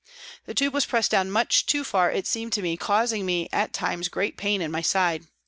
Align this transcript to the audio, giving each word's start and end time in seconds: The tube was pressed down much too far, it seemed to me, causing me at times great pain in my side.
The 0.47 0.55
tube 0.55 0.73
was 0.73 0.87
pressed 0.87 1.11
down 1.11 1.29
much 1.29 1.67
too 1.67 1.83
far, 1.83 2.11
it 2.11 2.25
seemed 2.25 2.53
to 2.53 2.63
me, 2.63 2.75
causing 2.75 3.23
me 3.23 3.47
at 3.53 3.71
times 3.71 4.07
great 4.09 4.35
pain 4.35 4.59
in 4.59 4.71
my 4.71 4.81
side. 4.81 5.27